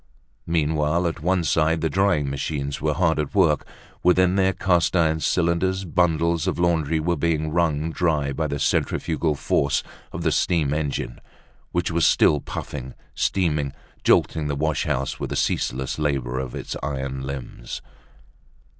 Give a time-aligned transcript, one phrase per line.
[0.47, 3.67] Meanwhile, at one side the drying machines were hard at work;
[4.01, 9.35] within their cast iron cylinders bundles of laundry were being wrung dry by the centrifugal
[9.35, 11.21] force of the steam engine,
[11.71, 16.75] which was still puffing, steaming, jolting the wash house with the ceaseless labor of its
[16.81, 17.83] iron limbs.